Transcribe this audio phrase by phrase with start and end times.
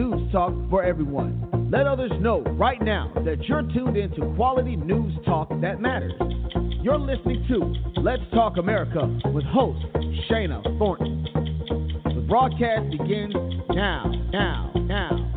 [0.00, 1.68] news talk for everyone.
[1.70, 6.14] Let others know right now that you're tuned into quality news talk that matters.
[6.82, 9.84] You're listening to Let's Talk America with host
[10.26, 11.26] Shana Thornton.
[12.14, 13.34] The broadcast begins
[13.74, 15.29] now, now, now,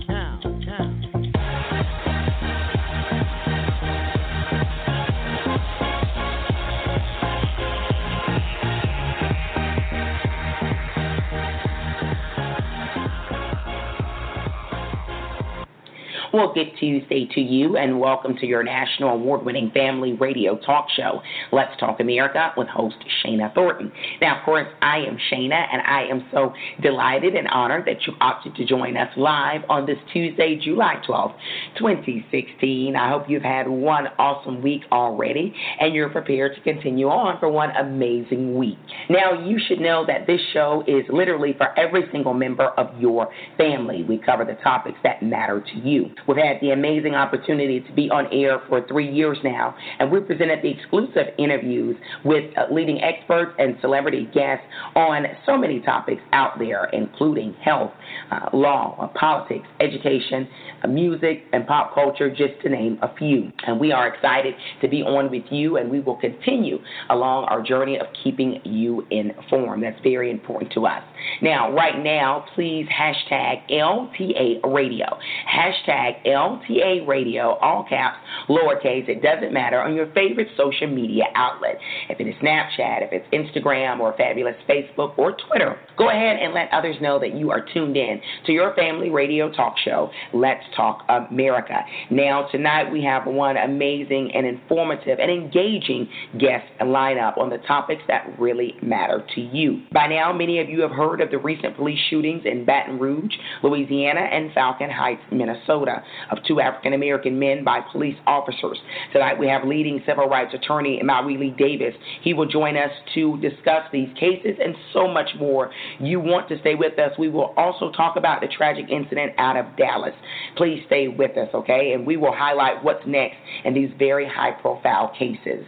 [16.34, 20.88] Well, good Tuesday to you, and welcome to your national award winning family radio talk
[20.98, 23.92] show, Let's Talk America, with host Shana Thornton.
[24.20, 28.14] Now, of course, I am Shana, and I am so delighted and honored that you
[28.20, 31.36] opted to join us live on this Tuesday, July 12th,
[31.78, 32.96] 2016.
[32.96, 37.48] I hope you've had one awesome week already, and you're prepared to continue on for
[37.48, 38.80] one amazing week.
[39.08, 43.30] Now, you should know that this show is literally for every single member of your
[43.56, 44.02] family.
[44.02, 46.10] We cover the topics that matter to you.
[46.28, 50.20] We've had the amazing opportunity to be on air for three years now, and we
[50.22, 56.22] presented the exclusive interviews with uh, leading experts and celebrity guests on so many topics
[56.32, 57.92] out there, including health,
[58.32, 60.48] uh, law, uh, politics, education,
[60.84, 63.52] uh, music, and pop culture, just to name a few.
[63.68, 66.80] And we are excited to be on with you, and we will continue
[67.10, 69.84] along our journey of keeping you informed.
[69.84, 71.04] That's very important to us.
[71.42, 75.06] Now, right now, please hashtag LTA Radio.
[75.50, 78.18] Hashtag LTA Radio, all caps,
[78.50, 81.78] lowercase, it doesn't matter, on your favorite social media outlet.
[82.10, 86.54] If it is Snapchat, if it's Instagram, or fabulous Facebook, or Twitter, go ahead and
[86.54, 90.64] let others know that you are tuned in to your family radio talk show, Let's
[90.76, 91.80] Talk America.
[92.10, 96.08] Now, tonight we have one amazing and informative and engaging
[96.40, 99.84] guest lineup on the topics that really matter to you.
[99.92, 103.34] By now, many of you have heard of the recent police shootings in Baton Rouge,
[103.64, 108.80] Louisiana, and Falcon Heights, Minnesota of two African American men by police officers.
[109.12, 111.94] Tonight we have leading civil rights attorney Mawuli Davis.
[112.22, 115.72] He will join us to discuss these cases and so much more.
[116.00, 117.12] You want to stay with us.
[117.18, 120.14] We will also talk about the tragic incident out of Dallas.
[120.56, 121.94] Please stay with us, okay?
[121.94, 125.66] And we will highlight what's next in these very high profile cases.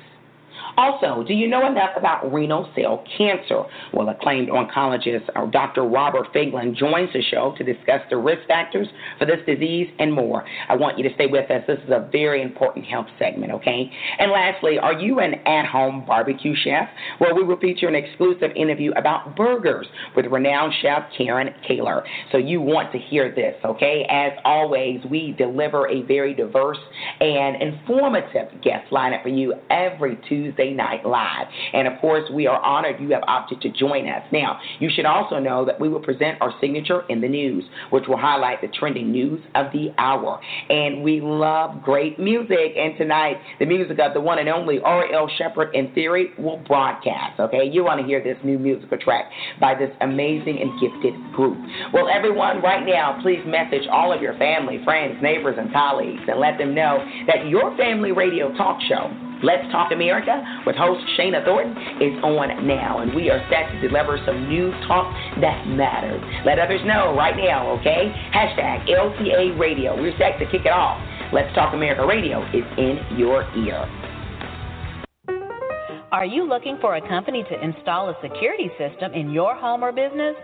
[0.77, 3.63] Also, do you know enough about renal cell cancer?
[3.93, 5.83] Well, acclaimed oncologist uh, Dr.
[5.83, 8.87] Robert Feiglen joins the show to discuss the risk factors
[9.17, 10.43] for this disease and more.
[10.67, 11.63] I want you to stay with us.
[11.65, 13.89] This is a very important health segment, okay?
[14.19, 16.89] And lastly, are you an at home barbecue chef?
[17.21, 22.03] Well, we will feature an exclusive interview about burgers with renowned chef Karen Kaler.
[22.31, 24.05] So you want to hear this, okay?
[24.09, 26.79] As always, we deliver a very diverse
[27.21, 31.47] and informative guest lineup for you every Tuesday night live.
[31.73, 34.23] And of course, we are honored you have opted to join us.
[34.31, 38.05] Now, you should also know that we will present our signature in the news, which
[38.07, 40.39] will highlight the trending news of the hour.
[40.69, 42.75] And we love great music.
[42.77, 45.29] And tonight, the music of the one and only R.L.
[45.37, 47.39] Shepherd in Theory will broadcast.
[47.39, 49.25] Okay, you want to hear this new musical track
[49.59, 51.57] by this amazing and gifted group.
[51.93, 56.39] Well, everyone, right now, please message all of your family, friends, neighbors, and colleagues and
[56.39, 59.11] let them know that your family radio talk show
[59.43, 63.87] Let's Talk America with host Shana Thornton is on now, and we are set to
[63.87, 66.23] deliver some new talk that matters.
[66.45, 68.13] Let others know right now, okay?
[68.33, 69.99] Hashtag LTA Radio.
[69.99, 71.01] We're set to kick it off.
[71.33, 73.83] Let's Talk America Radio is in your ear.
[76.11, 79.91] Are you looking for a company to install a security system in your home or
[79.91, 80.35] business?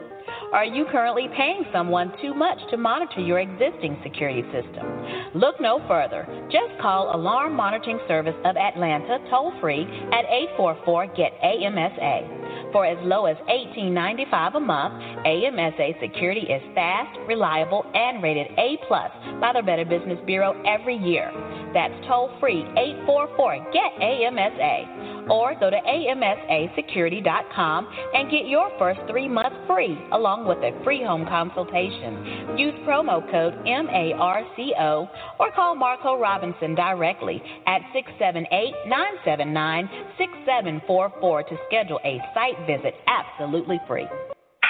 [0.54, 4.86] Are you currently paying someone too much to monitor your existing security system?
[5.34, 6.28] Look no further.
[6.52, 10.26] Just call Alarm Monitoring Service of Atlanta toll free at
[10.58, 12.72] 844 GET AMSA.
[12.72, 14.94] For as low as $18.95 a month,
[15.26, 20.96] AMSA security is fast, reliable, and rated A plus by the Better Business Bureau every
[20.96, 21.32] year.
[21.74, 25.21] That's toll free 844 GET AMSA.
[25.30, 31.04] Or go to AMSAsecurity.com and get your first three months free, along with a free
[31.04, 32.56] home consultation.
[32.58, 35.10] Use promo code MARCO
[35.40, 43.80] or call Marco Robinson directly at 678 979 6744 to schedule a site visit absolutely
[43.88, 44.08] free.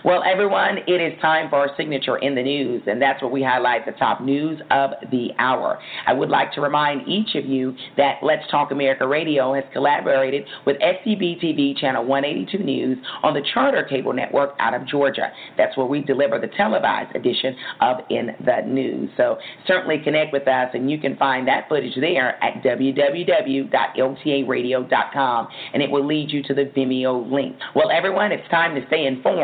[0.03, 3.43] Well, everyone, it is time for our signature in the news, and that's where we
[3.43, 5.79] highlight the top news of the hour.
[6.07, 10.45] I would like to remind each of you that Let's Talk America Radio has collaborated
[10.65, 15.31] with SCB TV Channel 182 News on the Charter Cable Network out of Georgia.
[15.57, 19.09] That's where we deliver the televised edition of In the News.
[19.17, 19.37] So
[19.67, 25.91] certainly connect with us, and you can find that footage there at www.ltaradio.com, and it
[25.91, 27.55] will lead you to the Vimeo link.
[27.75, 29.34] Well, everyone, it's time to stay informed.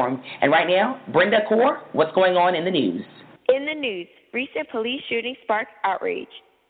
[0.41, 3.03] And right now, Brenda Core, what's going on in the news?
[3.49, 6.27] In the news, recent police shooting sparked outrage.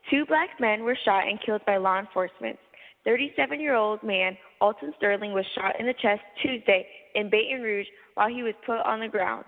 [0.09, 2.57] Two black men were shot and killed by law enforcement.
[3.05, 6.85] 37 year old man Alton Sterling was shot in the chest Tuesday
[7.15, 9.45] in Baton Rouge while he was put on the ground.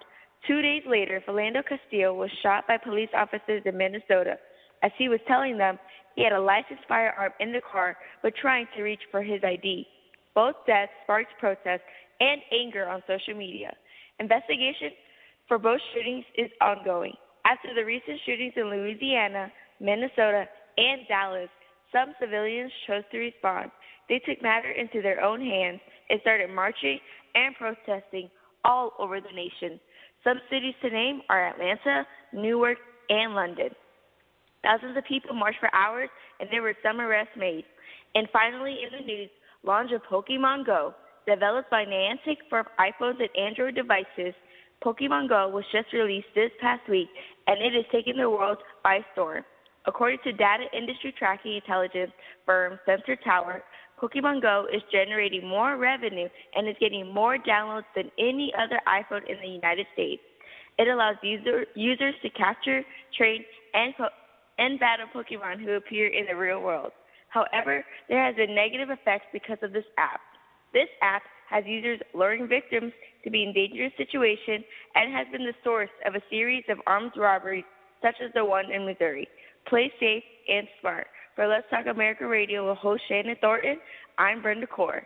[0.48, 4.38] Two days later, Philando Castile was shot by police officers in Minnesota
[4.82, 5.80] as he was telling them
[6.16, 9.88] he had a licensed firearm in the car but trying to reach for his ID.
[10.36, 11.82] Both deaths sparked protests
[12.24, 13.76] and anger on social media.
[14.20, 14.92] Investigation
[15.48, 17.14] for both shootings is ongoing.
[17.46, 20.46] After the recent shootings in Louisiana, Minnesota,
[20.78, 21.50] and Dallas,
[21.92, 23.72] some civilians chose to respond.
[24.08, 27.00] They took matter into their own hands and started marching
[27.36, 28.30] and protesting
[28.64, 29.80] all over the nation.
[30.24, 32.78] Some cities to name are Atlanta, Newark,
[33.10, 33.70] and London.
[34.64, 36.10] Thousands of people marched for hours,
[36.40, 37.66] and there were some arrests made.
[38.16, 39.30] And finally, in the news,
[39.64, 40.94] launch of Pokemon Go.
[41.26, 44.34] Developed by Niantic for iPhones and Android devices,
[44.84, 47.08] Pokemon Go was just released this past week
[47.48, 49.44] and it is taking the world by storm.
[49.86, 52.12] According to data industry tracking intelligence
[52.46, 53.64] firm Sensor Tower,
[54.02, 59.24] Pokemon Go is generating more revenue and is getting more downloads than any other iPhone
[59.30, 60.22] in the United States.
[60.78, 62.84] It allows user, users to capture,
[63.18, 63.94] train, and,
[64.58, 66.92] and battle Pokemon who appear in the real world.
[67.30, 70.20] However, there has been negative effects because of this app.
[70.74, 72.92] This app has users luring victims
[73.24, 74.66] to be in dangerous situations
[74.96, 77.64] and has been the source of a series of armed robberies
[78.02, 79.28] such as the one in Missouri.
[79.68, 81.08] Play safe and smart.
[81.36, 83.78] For Let's Talk America Radio with host Shana Thornton,
[84.18, 85.04] I'm Brenda Core.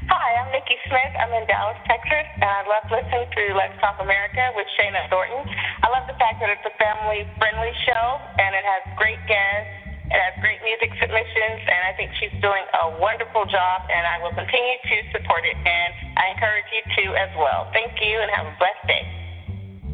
[0.05, 1.13] Hi, I'm Nikki Smith.
[1.17, 5.41] I'm in Dallas, Texas, and I love listening to Let's Talk America with Shana Thornton.
[5.81, 8.05] I love the fact that it's a family-friendly show,
[8.37, 10.05] and it has great guests.
[10.05, 14.21] It has great music submissions, and I think she's doing a wonderful job, and I
[14.21, 17.73] will continue to support it, and I encourage you to as well.
[17.73, 19.03] Thank you, and have a blessed day.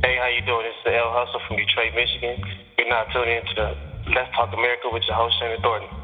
[0.03, 0.68] Hey, how you doing?
[0.68, 2.36] This is L Hustle from Detroit, Michigan.
[2.75, 3.80] You're now tuning into
[4.12, 6.00] Let's Talk America with your host, Shana Thornton.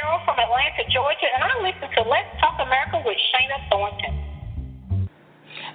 [0.00, 4.29] Carol from Atlanta, Georgia, and I listen to Let's Talk America with Shana Thornton.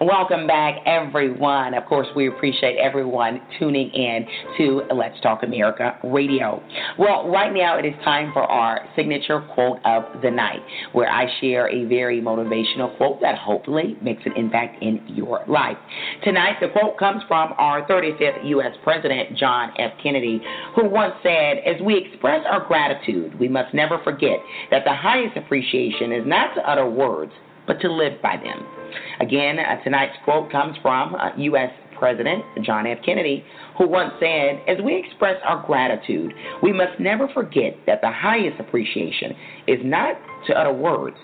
[0.01, 1.73] Welcome back, everyone.
[1.73, 4.25] Of course, we appreciate everyone tuning in
[4.57, 6.61] to Let's Talk America Radio.
[6.99, 10.59] Well, right now it is time for our signature quote of the night,
[10.91, 15.77] where I share a very motivational quote that hopefully makes an impact in your life.
[16.25, 18.75] Tonight, the quote comes from our 35th U.S.
[18.83, 19.93] President, John F.
[20.03, 20.41] Kennedy,
[20.75, 24.39] who once said, As we express our gratitude, we must never forget
[24.71, 27.31] that the highest appreciation is not to utter words,
[27.65, 28.65] but to live by them.
[29.19, 31.71] Again, uh, tonight's quote comes from uh, U.S.
[31.97, 32.97] President John F.
[33.05, 33.43] Kennedy,
[33.77, 38.59] who once said, As we express our gratitude, we must never forget that the highest
[38.59, 39.31] appreciation
[39.67, 40.15] is not
[40.47, 41.17] to utter words,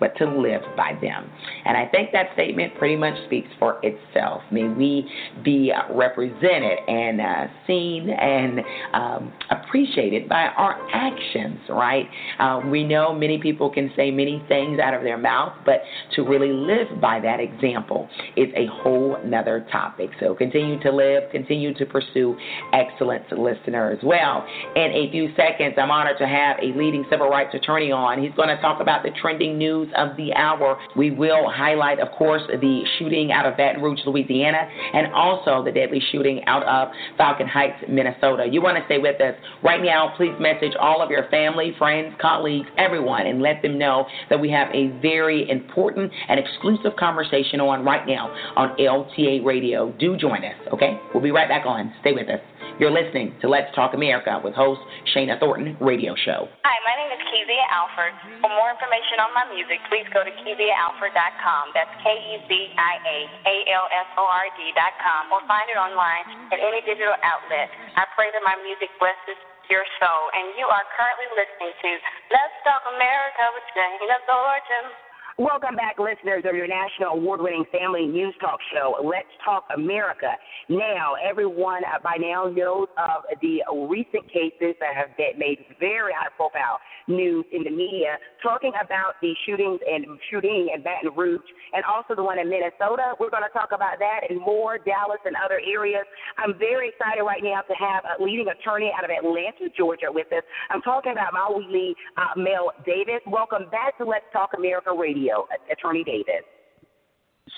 [0.00, 1.30] but to live by them.
[1.64, 4.42] And I think that statement pretty much speaks for itself.
[4.50, 5.10] May we
[5.44, 8.60] be represented and uh, seen and
[8.92, 12.06] um, appreciated by our actions, right?
[12.38, 15.82] Uh, we know many people can say many things out of their mouth, but
[16.16, 20.10] to really live by that example is a whole nother topic.
[20.20, 22.36] So continue to live, continue to pursue
[22.72, 24.46] excellence, listener, as well.
[24.76, 28.22] In a few seconds, I'm honored to have a leading civil rights attorney on.
[28.22, 30.78] He's going to talk about the trending news news of the hour.
[30.96, 35.72] We will highlight, of course, the shooting out of Baton Rouge, Louisiana, and also the
[35.72, 38.46] deadly shooting out of Falcon Heights, Minnesota.
[38.50, 40.14] You want to stay with us right now?
[40.16, 44.50] Please message all of your family, friends, colleagues, everyone, and let them know that we
[44.50, 49.92] have a very important and exclusive conversation on right now on LTA Radio.
[49.98, 50.98] Do join us, okay?
[51.12, 51.92] We'll be right back on.
[52.00, 52.40] Stay with us.
[52.78, 54.78] You're listening to Let's Talk America with host
[55.10, 56.46] Shana Thornton Radio Show.
[56.62, 58.14] Hi, my name is Kezia Alford.
[58.38, 61.74] For more information on my music, please go to KeziaAlford.com.
[61.74, 63.18] That's K E Z I A
[63.50, 66.22] A L F O R D.com or find it online
[66.54, 67.66] at any digital outlet.
[67.98, 70.22] I pray that my music blesses your soul.
[70.38, 71.90] And you are currently listening to
[72.30, 75.07] Let's Talk America with Shana Thornton.
[75.38, 80.34] Welcome back, listeners of your national award winning family news talk show, Let's Talk America.
[80.68, 86.82] Now, everyone by now knows of the recent cases that have made very high profile
[87.06, 92.18] news in the media, talking about the shootings and shooting in Baton Rouge and also
[92.18, 93.14] the one in Minnesota.
[93.22, 96.02] We're going to talk about that and more, Dallas and other areas.
[96.36, 100.34] I'm very excited right now to have a leading attorney out of Atlanta, Georgia with
[100.34, 100.42] us.
[100.68, 103.22] I'm talking about Mawuli uh, Mel Davis.
[103.30, 105.27] Welcome back to Let's Talk America Radio.
[105.70, 106.44] Attorney Davis.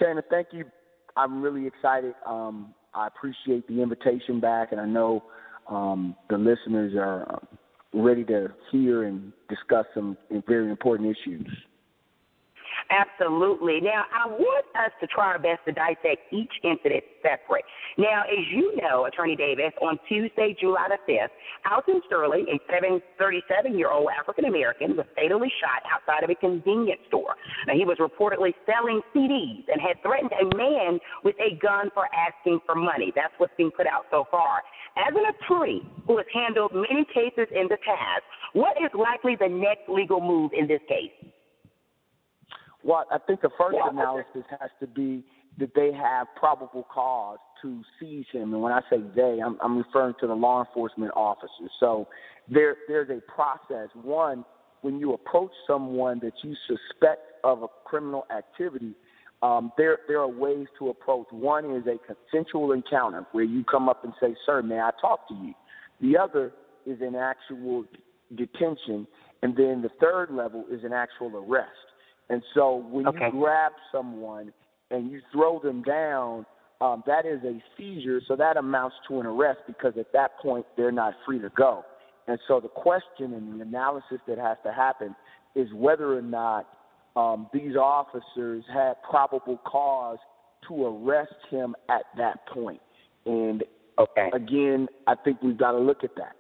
[0.01, 0.65] Shana, thank you.
[1.17, 2.15] I'm really excited.
[2.27, 5.25] Um, I appreciate the invitation back, and I know
[5.69, 7.41] um, the listeners are
[7.93, 10.17] ready to hear and discuss some
[10.49, 11.49] very important issues.
[12.91, 13.81] Absolutely.
[13.81, 17.63] Now, I want us to try our best to dissect each incident separate.
[17.97, 21.31] Now, as you know, Attorney Davis, on Tuesday, July the 5th,
[21.71, 27.01] Alton Sterling, a 37 year old African American, was fatally shot outside of a convenience
[27.07, 27.39] store.
[27.69, 32.11] Now, he was reportedly selling CDs and had threatened a man with a gun for
[32.11, 33.13] asking for money.
[33.15, 34.63] That's what's being put out so far.
[34.99, 39.49] As an attorney who has handled many cases in the past, what is likely the
[39.49, 41.15] next legal move in this case?
[42.83, 45.25] Well, I think the first analysis has to be
[45.59, 48.55] that they have probable cause to seize him.
[48.55, 51.71] And when I say they, I'm, I'm referring to the law enforcement officers.
[51.79, 52.09] So
[52.49, 53.89] there, there's a process.
[53.95, 54.45] One,
[54.83, 58.95] when you approach someone that you suspect of a criminal activity,
[59.43, 61.27] um, there, there are ways to approach.
[61.31, 65.29] One is a consensual encounter where you come up and say, Sir, may I talk
[65.29, 65.55] to you?
[66.01, 66.53] The other
[66.87, 67.85] is an actual
[68.37, 69.07] detention.
[69.43, 71.71] And then the third level is an actual arrest.
[72.31, 73.27] And so when okay.
[73.27, 74.53] you grab someone
[74.91, 76.47] and you throw them down,
[76.81, 78.21] um, that is a seizure.
[78.27, 81.85] So that amounts to an arrest because at that point they're not free to go.
[82.29, 85.15] And so the question and the analysis that has to happen
[85.57, 86.67] is whether or not
[87.17, 90.19] um, these officers had probable cause
[90.69, 92.81] to arrest him at that point.
[93.27, 93.65] And
[93.99, 94.31] okay.
[94.33, 96.37] again, I think we've got to look at that.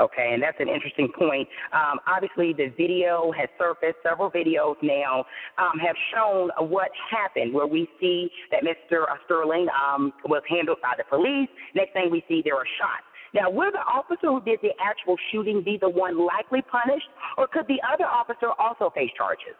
[0.00, 1.48] Okay, and that's an interesting point.
[1.72, 3.98] Um, obviously, the video has surfaced.
[4.06, 5.24] Several videos now
[5.58, 9.06] um, have shown what happened, where we see that Mr.
[9.24, 11.48] Sterling um, was handled by the police.
[11.74, 13.02] Next thing we see, there are shots.
[13.34, 17.48] Now, will the officer who did the actual shooting be the one likely punished, or
[17.48, 19.58] could the other officer also face charges?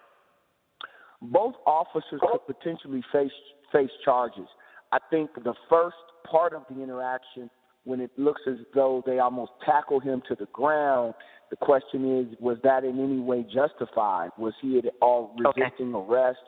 [1.21, 3.35] Both officers could potentially face
[3.73, 4.47] face charges.
[4.93, 5.97] I think the first
[6.31, 7.51] part of the interaction
[7.89, 11.15] when it looks as though they almost tackle him to the ground,
[11.49, 14.29] the question is, was that in any way justified?
[14.37, 16.13] Was he at all resisting okay.
[16.13, 16.39] arrest?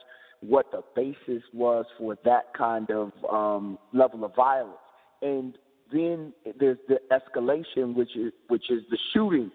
[0.40, 4.76] What the basis was for that kind of um, level of violence?
[5.22, 5.56] And
[5.90, 9.50] then there's the escalation, which is which is the shooting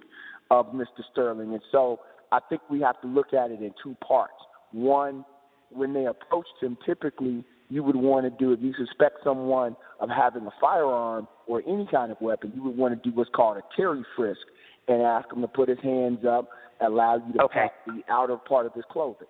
[0.49, 1.03] of Mr.
[1.11, 1.53] Sterling.
[1.53, 1.99] And so
[2.31, 4.33] I think we have to look at it in two parts.
[4.71, 5.23] One,
[5.69, 10.09] when they approached him, typically you would want to do if you suspect someone of
[10.09, 13.57] having a firearm or any kind of weapon, you would want to do what's called
[13.57, 14.41] a Terry frisk
[14.87, 16.49] and ask him to put his hands up,
[16.81, 17.67] allow you to okay.
[17.67, 19.27] pat the outer part of his clothing.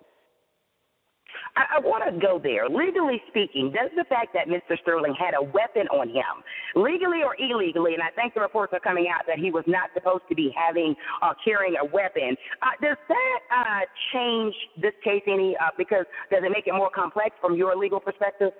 [1.56, 2.68] I, I want to go there.
[2.68, 4.78] Legally speaking, does the fact that Mr.
[4.82, 6.44] Sterling had a weapon on him,
[6.74, 9.90] legally or illegally, and I think the reports are coming out that he was not
[9.94, 13.80] supposed to be having uh, carrying a weapon, uh, does that uh,
[14.12, 15.56] change this case any?
[15.56, 18.52] Uh, because does it make it more complex from your legal perspective?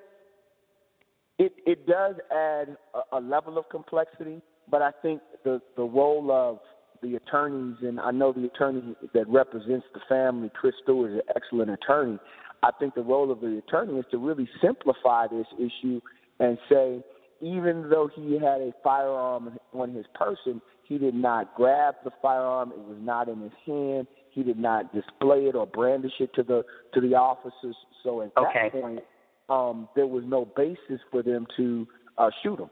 [1.38, 4.40] It it does add a, a level of complexity,
[4.70, 6.58] but I think the the role of
[7.02, 11.22] the attorneys, and I know the attorney that represents the family, Chris Stewart, is an
[11.36, 12.18] excellent attorney.
[12.62, 16.00] I think the role of the attorney is to really simplify this issue
[16.40, 17.04] and say,
[17.40, 22.72] even though he had a firearm on his person, he did not grab the firearm.
[22.72, 24.06] It was not in his hand.
[24.30, 26.62] He did not display it or brandish it to the
[26.94, 27.76] to the officers.
[28.02, 28.70] So at okay.
[28.72, 29.00] that point,
[29.48, 31.86] um, there was no basis for them to
[32.18, 32.70] uh, shoot him.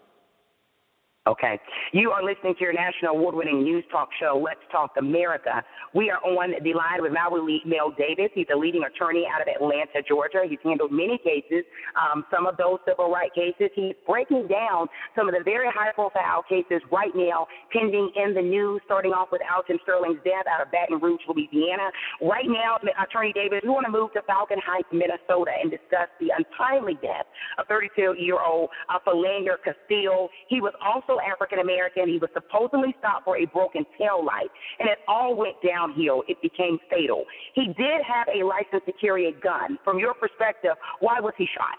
[1.27, 1.59] Okay.
[1.93, 5.65] You are listening to your national award winning news talk show, Let's Talk America.
[5.95, 8.29] We are on the line with Mawuli Mel Davis.
[8.35, 10.45] He's a leading attorney out of Atlanta, Georgia.
[10.45, 11.65] He's handled many cases,
[11.97, 13.73] um, some of those civil rights cases.
[13.73, 18.45] He's breaking down some of the very high profile cases right now pending in the
[18.45, 21.89] news, starting off with Alton Sterling's death out of Baton Rouge, Louisiana.
[22.21, 26.37] Right now, Attorney Davis, we want to move to Falcon Heights, Minnesota, and discuss the
[26.37, 27.25] untimely death
[27.57, 30.29] of 32 year old uh, Philando Castile.
[30.53, 32.09] He was also African American.
[32.09, 36.23] He was supposedly stopped for a broken tail light, and it all went downhill.
[36.29, 37.25] It became fatal.
[37.55, 39.79] He did have a license to carry a gun.
[39.85, 41.79] From your perspective, why was he shot?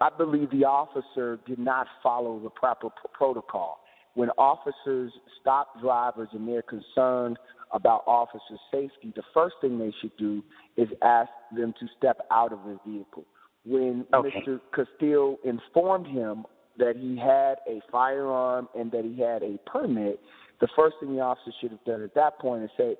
[0.00, 3.80] I believe the officer did not follow the proper protocol.
[4.14, 7.36] When officers stop drivers and they're concerned
[7.72, 10.42] about officer safety, the first thing they should do
[10.76, 13.24] is ask them to step out of the vehicle.
[13.66, 14.42] When okay.
[14.46, 14.60] Mr.
[14.74, 16.44] Castile informed him
[16.78, 20.20] that he had a firearm and that he had a permit,
[20.60, 22.96] the first thing the officer should have done at that point is say,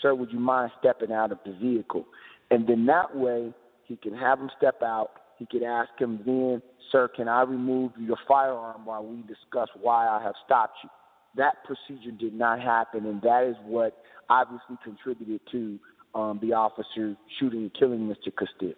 [0.00, 2.06] Sir, would you mind stepping out of the vehicle?
[2.50, 3.52] And then that way
[3.86, 5.10] he can have him step out.
[5.38, 10.06] He could ask him then, Sir, can I remove your firearm while we discuss why
[10.06, 10.90] I have stopped you?
[11.36, 13.96] That procedure did not happen, and that is what
[14.28, 15.78] obviously contributed to
[16.14, 18.30] um, the officer shooting and killing Mr.
[18.36, 18.74] Castile.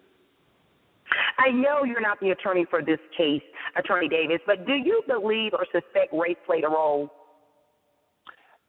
[1.37, 3.41] I know you're not the attorney for this case,
[3.77, 7.11] Attorney Davis, but do you believe or suspect race played a role?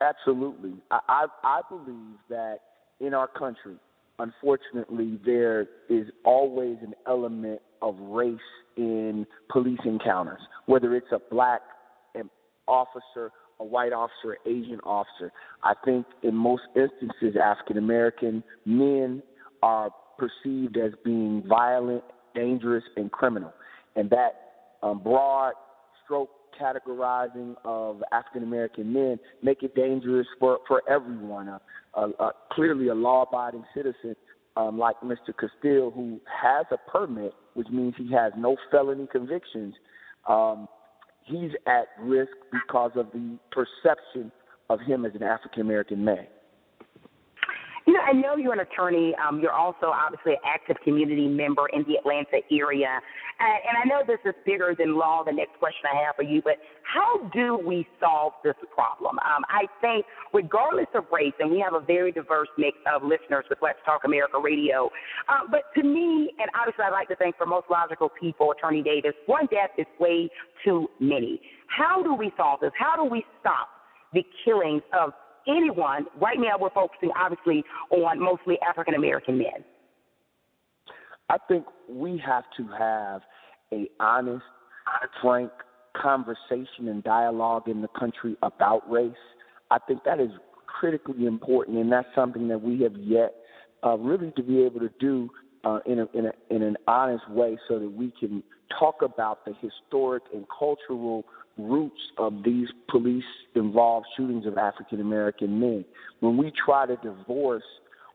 [0.01, 0.75] Absolutely.
[0.91, 2.59] I, I, I believe that
[3.01, 3.77] in our country,
[4.19, 8.39] unfortunately, there is always an element of race
[8.77, 11.63] in police encounters, whether it's a black
[12.19, 12.31] um,
[12.67, 15.33] officer, a white officer, Asian officer.
[15.63, 19.23] I think in most instances, African American men
[19.63, 22.05] are perceived as being violent
[22.37, 23.53] dangerous, and criminal.
[23.97, 24.35] And that
[24.83, 25.55] um, broad
[26.05, 31.49] stroke categorizing of African American men make it dangerous for, for everyone.
[31.49, 31.59] Uh,
[31.95, 34.15] uh, uh, clearly, a law abiding citizen
[34.57, 35.35] um, like Mr.
[35.39, 39.75] Castile, who has a permit, which means he has no felony convictions,
[40.29, 40.69] um,
[41.25, 44.33] he's at risk because of the perception
[44.71, 46.27] of him as an African American man.
[47.87, 49.15] You know, I know you're an attorney.
[49.15, 52.99] Um, you're also obviously an active community member in the Atlanta area.
[53.39, 56.23] Uh, and I know this is bigger than law, the next question I have for
[56.23, 59.19] you, but how do we solve this problem?
[59.21, 63.45] Um, I think, regardless of race, and we have a very diverse mix of listeners
[63.49, 64.91] with Let's Talk America Radio,
[65.29, 68.83] uh, but to me, and obviously I'd like to think for most logical people, Attorney
[68.83, 70.29] Davis, one death is way
[70.65, 71.41] too many.
[71.69, 72.73] How do we solve this?
[72.77, 73.69] How do we stop
[74.13, 75.13] the killings of
[75.49, 79.65] anyone, right now we're focusing obviously on mostly African American men.
[81.29, 83.23] I think we have to have
[83.73, 84.45] a honest,
[85.21, 85.51] frank
[86.01, 89.13] conversation and dialogue in the country about race.
[89.71, 90.31] I think that is
[90.67, 93.35] critically important, and that's something that we have yet
[93.85, 95.29] uh, really to be able to do
[95.65, 98.43] uh, in, a, in, a, in an honest way so that we can
[98.79, 101.25] talk about the historic and cultural
[101.59, 105.85] roots of these police involved shootings of African American men.
[106.21, 107.65] When we try to divorce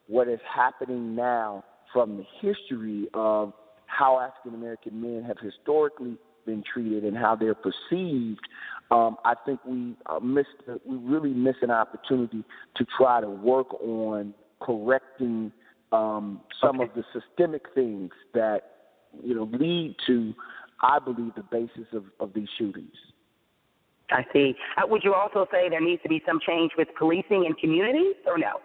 [0.08, 3.54] what is happening now from the history of
[3.88, 8.42] how African American men have historically been treated and how they're perceived,
[8.92, 10.50] um, I think we uh, missed
[10.86, 12.44] we really miss an opportunity
[12.76, 15.52] to try to work on correcting
[15.92, 16.90] um, some okay.
[16.90, 18.62] of the systemic things that
[19.24, 20.34] you know lead to,
[20.82, 22.96] I believe, the basis of, of these shootings.
[24.12, 24.56] I see.
[24.78, 28.16] Uh, would you also say there needs to be some change with policing in communities,
[28.26, 28.60] or no?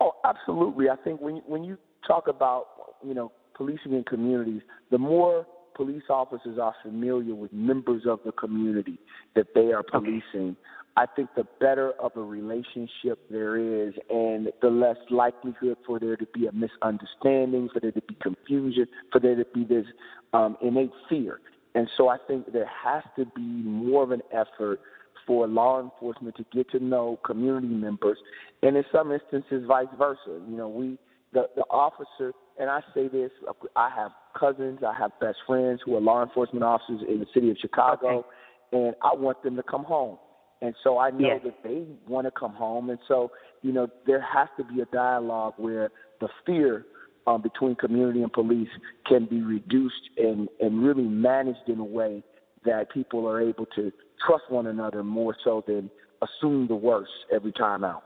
[0.00, 0.88] Oh, absolutely.
[0.88, 2.66] I think when when you talk about
[3.04, 8.32] you know policing in communities, the more police officers are familiar with members of the
[8.32, 8.98] community
[9.34, 10.56] that they are policing, okay.
[10.96, 16.16] I think the better of a relationship there is, and the less likelihood for there
[16.16, 19.86] to be a misunderstanding, for there to be confusion, for there to be this
[20.32, 21.40] um, innate fear.
[21.74, 24.80] And so I think there has to be more of an effort
[25.26, 28.18] for law enforcement to get to know community members,
[28.62, 30.40] and in some instances, vice versa.
[30.48, 30.98] You know, we
[31.32, 33.30] the the officer, and I say this:
[33.76, 37.50] I have cousins, I have best friends who are law enforcement officers in the city
[37.50, 38.24] of Chicago,
[38.72, 38.86] okay.
[38.86, 40.18] and I want them to come home.
[40.62, 41.40] And so I know yes.
[41.44, 43.30] that they want to come home, and so
[43.62, 46.86] you know there has to be a dialogue where the fear
[47.30, 48.68] um, between community and police
[49.06, 52.22] can be reduced and, and really managed in a way
[52.64, 53.92] that people are able to
[54.26, 55.90] trust one another more so than
[56.22, 58.02] assume the worst every time out.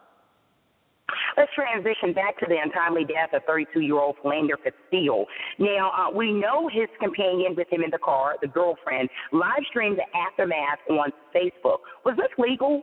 [1.37, 5.27] Let's transition back to the untimely death of 32 year old Philando Castile.
[5.59, 9.99] Now, uh, we know his companion with him in the car, the girlfriend, live streamed
[9.99, 11.79] the aftermath on Facebook.
[12.05, 12.83] Was this legal?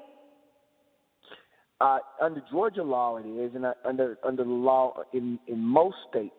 [1.81, 5.95] Uh, under Georgia law, it is, and uh, under under the law in in most
[6.09, 6.35] states,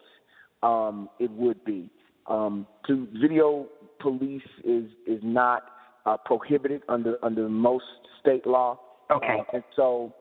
[0.63, 1.91] um, it would be.
[2.29, 3.67] Um, to video
[3.99, 5.65] police is is not
[6.07, 7.85] uh, prohibited under under most
[8.21, 8.79] state law.
[9.11, 9.39] Okay.
[9.41, 10.15] Uh, and so,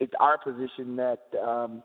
[0.00, 1.80] it's our position that um,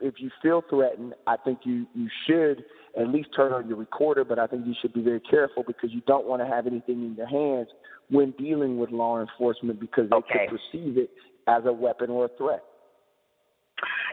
[0.00, 2.64] if you feel threatened, I think you you should
[3.00, 4.24] at least turn on your recorder.
[4.24, 7.02] But I think you should be very careful because you don't want to have anything
[7.04, 7.66] in your hands
[8.10, 10.46] when dealing with law enforcement because they okay.
[10.48, 11.10] could perceive it
[11.48, 12.62] as a weapon or a threat.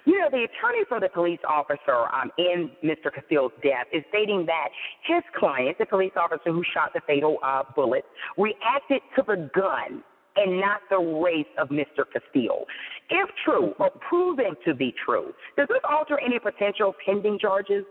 [0.05, 3.13] You know, the attorney for the police officer um, in Mr.
[3.13, 4.69] Castile's death is stating that
[5.05, 8.05] his client, the police officer who shot the fatal uh, bullet,
[8.37, 10.03] reacted to the gun
[10.35, 12.05] and not the race of Mr.
[12.11, 12.65] Castile.
[13.09, 17.83] If true or proven to be true, does this alter any potential pending charges?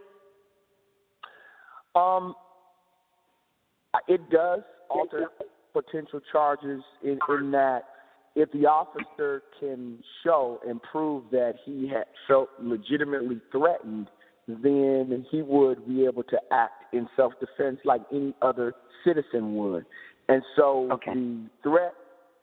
[1.94, 2.34] Um,
[4.06, 5.26] it does alter
[5.72, 7.82] potential charges in, in that
[8.38, 14.06] if the officer can show and prove that he had felt legitimately threatened,
[14.46, 18.74] then he would be able to act in self defense like any other
[19.04, 19.84] citizen would.
[20.28, 21.12] And so okay.
[21.14, 21.94] the threat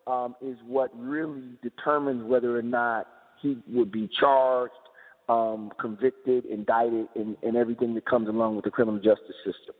[0.05, 3.07] um, is what really determines whether or not
[3.41, 4.73] he would be charged,
[5.29, 9.75] um, convicted, indicted, and, and everything that comes along with the criminal justice system.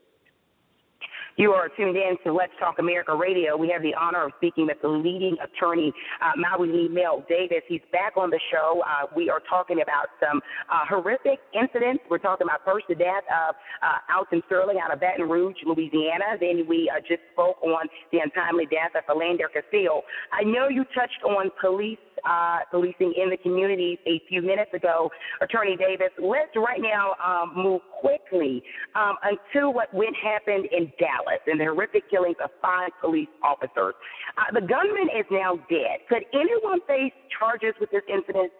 [1.37, 3.57] You are tuned in to Let's Talk America Radio.
[3.57, 7.59] We have the honor of speaking with the leading attorney, uh, Mawuli Mel Davis.
[7.67, 8.81] He's back on the show.
[8.87, 10.39] Uh, we are talking about some
[10.71, 12.03] uh, horrific incidents.
[12.09, 16.39] We're talking about first the death of uh, Alton Sterling out of Baton Rouge, Louisiana.
[16.39, 20.03] Then we uh, just spoke on the untimely death of Philando Castile.
[20.31, 25.11] I know you touched on police uh, policing in the communities a few minutes ago,
[25.41, 26.15] Attorney Davis.
[26.17, 28.63] Let's right now um, move quickly
[28.95, 33.93] um, until what went happened in Dallas and the horrific killings of five police officers.
[34.37, 35.99] Uh, the gunman is now dead.
[36.09, 38.51] Could anyone face charges with this incident?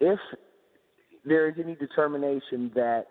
[0.00, 0.18] If
[1.24, 3.06] there is any determination that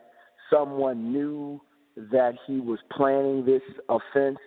[0.52, 1.60] someone knew
[1.95, 4.38] that he was planning this offense,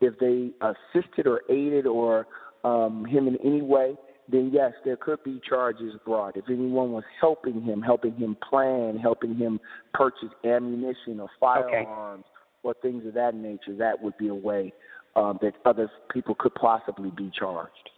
[0.00, 2.26] if they assisted or aided or
[2.64, 3.94] um, him in any way,
[4.30, 6.36] then yes, there could be charges brought.
[6.36, 9.58] If anyone was helping him, helping him plan, helping him
[9.92, 12.39] purchase ammunition or firearms okay.
[12.62, 14.72] Or things of that nature, that would be a way
[15.16, 17.90] um, that other people could possibly be charged.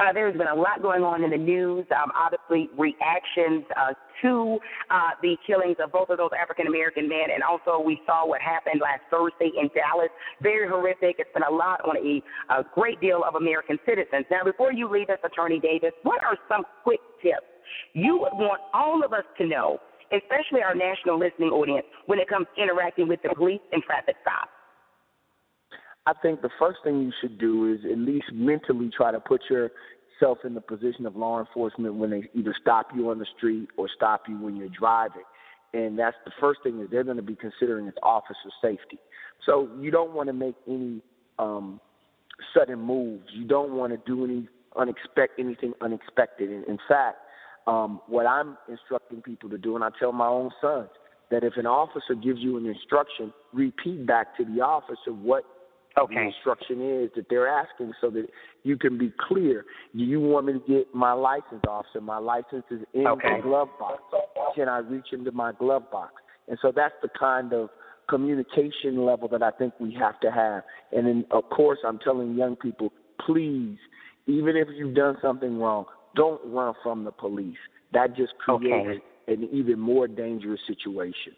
[0.00, 1.86] Uh, there's been a lot going on in the news.
[1.94, 4.58] Um, obviously, reactions uh, to
[4.90, 8.40] uh, the killings of both of those African American men, and also we saw what
[8.40, 10.10] happened last Thursday in Dallas.
[10.42, 11.16] Very horrific.
[11.18, 14.26] It's been a lot on a, a great deal of American citizens.
[14.30, 17.46] Now, before you leave us, Attorney Davis, what are some quick tips
[17.92, 19.78] you would want all of us to know,
[20.22, 24.16] especially our national listening audience, when it comes to interacting with the police and traffic
[24.22, 24.50] stops?
[26.06, 29.40] I think the first thing you should do is at least mentally try to put
[29.48, 33.68] yourself in the position of law enforcement when they either stop you on the street
[33.76, 35.22] or stop you when you're driving.
[35.72, 38.98] And that's the first thing is they're going to be considering is officer safety.
[39.46, 41.00] So you don't want to make any
[41.38, 41.80] um,
[42.56, 43.24] sudden moves.
[43.32, 46.50] You don't want to do any unexpect anything unexpected.
[46.50, 47.18] In, in fact,
[47.66, 50.88] um, what I'm instructing people to do, and I tell my own sons,
[51.30, 55.44] that if an officer gives you an instruction, repeat back to the officer what
[55.98, 56.14] okay.
[56.14, 58.26] the instruction is that they're asking so that
[58.62, 59.64] you can be clear.
[59.96, 62.00] Do you want me to get my license, officer?
[62.00, 63.36] My license is in okay.
[63.36, 64.02] the glove box.
[64.54, 66.12] Can I reach into my glove box?
[66.48, 67.70] And so that's the kind of
[68.08, 70.62] communication level that I think we have to have.
[70.92, 72.92] And then, of course, I'm telling young people,
[73.24, 73.78] please,
[74.26, 77.56] even if you've done something wrong, don't run from the police.
[77.92, 79.32] That just creates okay.
[79.32, 81.34] an even more dangerous situation.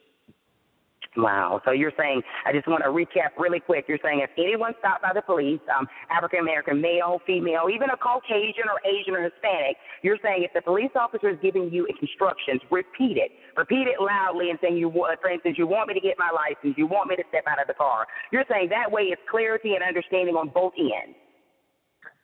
[1.16, 1.62] Wow.
[1.64, 3.86] So you're saying, I just want to recap really quick.
[3.88, 7.96] You're saying if anyone stopped by the police, um, African American, male, female, even a
[7.96, 12.60] Caucasian or Asian or Hispanic, you're saying if the police officer is giving you instructions,
[12.70, 13.32] repeat it.
[13.56, 16.76] Repeat it loudly and saying, you, for instance, you want me to get my license,
[16.76, 18.06] you want me to step out of the car.
[18.30, 21.16] You're saying that way it's clarity and understanding on both ends.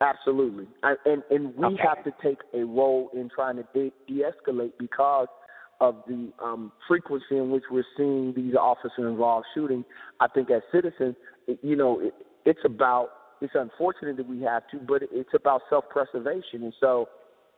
[0.02, 0.66] Absolutely.
[0.82, 1.82] I, and, and we okay.
[1.86, 5.28] have to take a role in trying to de- de-escalate because–
[5.82, 9.84] of the um, frequency in which we're seeing these officer-involved shootings,
[10.20, 11.16] I think as citizens,
[11.60, 12.14] you know, it,
[12.46, 13.08] it's about.
[13.40, 17.08] It's unfortunate that we have to, but it's about self-preservation, and so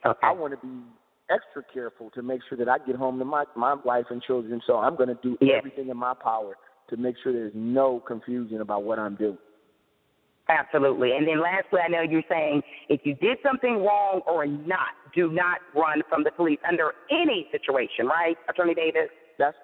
[0.06, 0.18] okay.
[0.22, 0.80] I want to be
[1.28, 4.62] extra careful to make sure that I get home to my my wife and children.
[4.66, 5.56] So I'm going to do yes.
[5.58, 6.56] everything in my power
[6.88, 9.36] to make sure there's no confusion about what I'm doing.
[10.48, 11.12] Absolutely.
[11.16, 15.30] And then lastly, I know you're saying if you did something wrong or not, do
[15.30, 19.08] not run from the police under any situation, right, Attorney Davis?
[19.38, 19.56] That's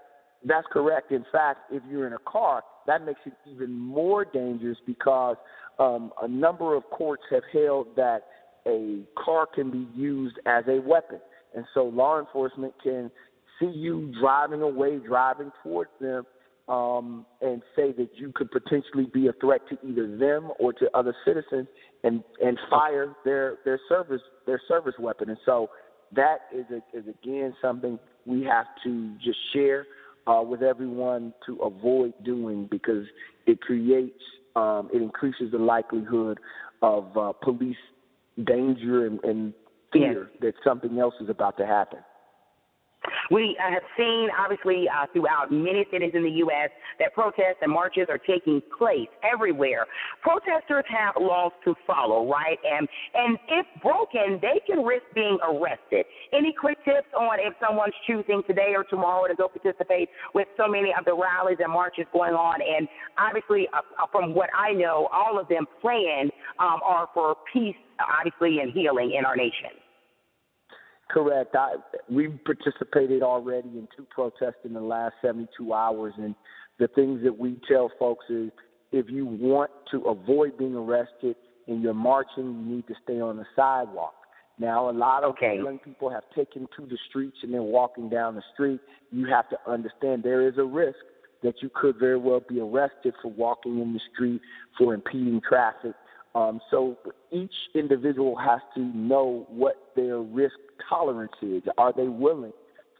[0.46, 1.12] that's correct.
[1.12, 5.36] In fact, if you're in a car, that makes it even more dangerous because
[5.78, 8.20] um, a number of courts have held that
[8.66, 11.20] a car can be used as a weapon,
[11.54, 13.10] and so law enforcement can
[13.58, 16.24] see you driving away, driving towards them,
[16.70, 20.88] um, and say that you could potentially be a threat to either them or to
[20.94, 21.66] other citizens,
[22.04, 25.28] and and fire their their service their service weapon.
[25.28, 25.70] And so
[26.12, 29.86] that is a, is again something we have to just share
[30.26, 33.04] uh, with everyone to avoid doing because
[33.46, 34.22] it creates
[34.56, 36.38] um, it increases the likelihood
[36.82, 37.76] of uh, police
[38.46, 39.52] danger and, and
[39.92, 40.40] fear yes.
[40.40, 41.98] that something else is about to happen.
[43.30, 47.72] We uh, have seen, obviously, uh, throughout many cities in the U.S., that protests and
[47.72, 49.86] marches are taking place everywhere.
[50.20, 52.58] Protesters have laws to follow, right?
[52.64, 56.04] And and if broken, they can risk being arrested.
[56.32, 60.68] Any quick tips on if someone's choosing today or tomorrow to go participate with so
[60.68, 62.60] many of the rallies and marches going on?
[62.60, 62.86] And
[63.16, 67.76] obviously, uh, uh from what I know, all of them planned um, are for peace,
[67.98, 69.79] obviously, and healing in our nation.
[71.12, 71.54] Correct.
[71.56, 71.74] I,
[72.08, 76.34] we've participated already in two protests in the last 72 hours, and
[76.78, 78.50] the things that we tell folks is
[78.92, 83.36] if you want to avoid being arrested and you're marching, you need to stay on
[83.36, 84.14] the sidewalk.
[84.58, 85.56] Now, a lot of okay.
[85.56, 88.80] young people have taken to the streets and they're walking down the street.
[89.10, 90.98] You have to understand there is a risk
[91.42, 94.42] that you could very well be arrested for walking in the street,
[94.76, 95.94] for impeding traffic.
[96.34, 96.98] Um, so
[97.32, 100.56] each individual has to know what their risk
[100.88, 101.62] tolerance is.
[101.78, 102.52] Are they willing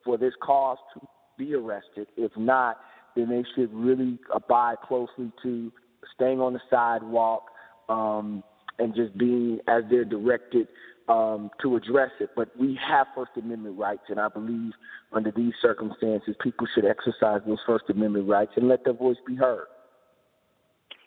[0.04, 1.06] for this cause to
[1.38, 2.08] be arrested?
[2.16, 2.78] If not,
[3.16, 5.72] then they should really abide closely to
[6.14, 7.44] staying on the sidewalk
[7.88, 8.42] um,
[8.78, 10.68] and just being as they're directed
[11.08, 12.30] um, to address it.
[12.36, 14.72] But we have First Amendment rights, and I believe
[15.12, 19.34] under these circumstances, people should exercise those First Amendment rights and let their voice be
[19.34, 19.66] heard.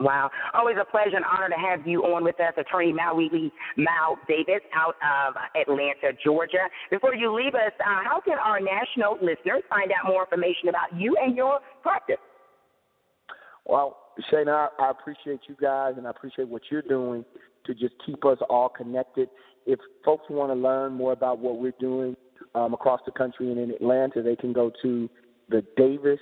[0.04, 0.30] Wow.
[0.54, 4.62] Always a pleasure and honor to have you on with us, Attorney Mawuli Mel Davis
[4.76, 6.68] out of Atlanta, Georgia.
[6.92, 10.94] Before you leave us, uh, how can our national listeners find out more information about
[11.00, 12.18] you and your practice?
[13.66, 13.98] Well,
[14.30, 17.24] Shana, I, I appreciate you guys and I appreciate what you're doing
[17.66, 19.30] to just keep us all connected.
[19.66, 22.18] If folks want to learn more about what we're doing
[22.56, 25.10] um, across the country and in Atlanta, they can go to
[25.48, 26.20] the Davis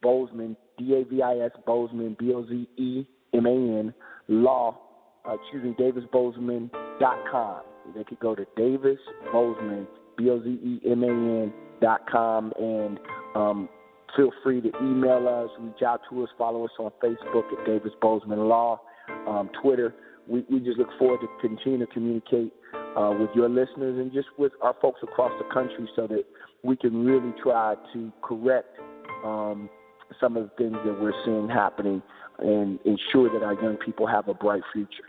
[0.00, 3.94] Bozeman D A V I S Bozeman, B O Z E M A N,
[4.28, 4.78] law,
[5.24, 7.60] uh, me, davisbozeman.com.
[7.94, 8.98] They could go to Davis
[9.32, 12.98] Bozeman, B O Z E M A N dot com, and
[13.34, 13.68] um,
[14.16, 17.92] feel free to email us, reach out to us, follow us on Facebook at Davis
[18.00, 18.80] Bozeman Law,
[19.28, 19.94] um, Twitter.
[20.26, 22.52] We, we just look forward to continue to communicate
[22.96, 26.24] uh, with your listeners and just with our folks across the country so that
[26.62, 28.78] we can really try to correct
[29.24, 29.68] um,
[30.18, 32.02] some of the things that we're seeing happening
[32.38, 35.04] and ensure that our young people have a bright future.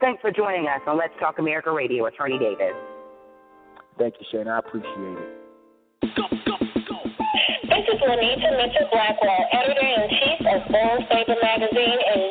[0.00, 2.76] Thanks for joining us on Let's Talk America Radio, Attorney Davis.
[3.98, 4.46] Thank you, Shane.
[4.46, 5.38] I appreciate it.
[7.68, 12.27] This is Lanita Mitchell Blackwell, editor in chief of Born Favor magazine, and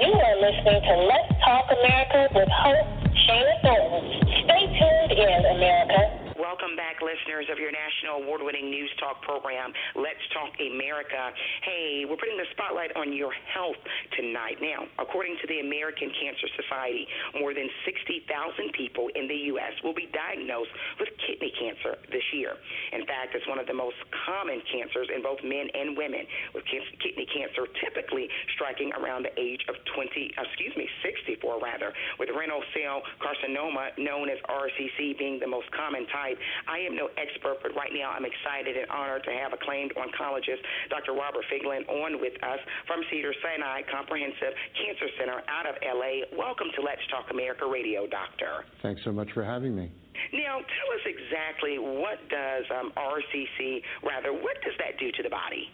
[10.88, 11.36] America.
[11.67, 13.76] Hey, we're putting the spotlight on your health
[14.15, 14.56] tonight.
[14.63, 17.04] Now, according to the American Cancer Society,
[17.36, 18.23] more than 60,000
[18.71, 19.76] people in the U.S.
[19.84, 22.56] will be diagnosed with kidney cancer this year.
[22.95, 26.23] In fact, it's one of the most common cancers in both men and women,
[26.56, 30.08] with kidney cancer typically striking around the age of 20,
[30.39, 36.08] excuse me, 64 rather, with renal cell carcinoma, known as RCC, being the most common
[36.15, 36.39] type.
[36.71, 39.91] I am no expert, but right now I'm excited and honored to have a acclaimed
[39.97, 41.13] oncologist Dr.
[41.13, 46.28] Robert Figlin on with us from Cedar Sinai Comprehensive Cancer Center out of LA.
[46.38, 48.66] Welcome to Let's Talk America Radio, Doctor.
[48.82, 49.92] Thanks so much for having me.
[50.34, 55.30] Now, tell us exactly what does um, RCC, rather, what does that do to the
[55.30, 55.70] body?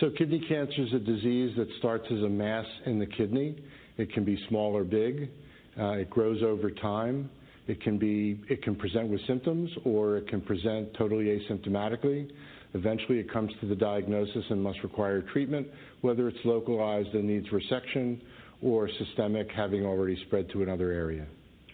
[0.00, 3.56] So, kidney cancer is a disease that starts as a mass in the kidney.
[3.96, 5.30] It can be small or big.
[5.78, 7.30] Uh, it grows over time.
[7.66, 12.30] It can be it can present with symptoms or it can present totally asymptomatically.
[12.74, 15.66] Eventually, it comes to the diagnosis and must require treatment,
[16.02, 18.20] whether it's localized and needs resection
[18.62, 21.26] or systemic, having already spread to another area.